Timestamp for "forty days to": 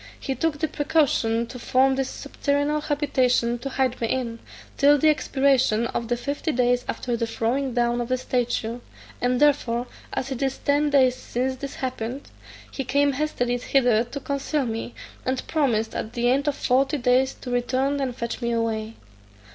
16.55-17.51